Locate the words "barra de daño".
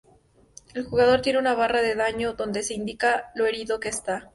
1.53-2.33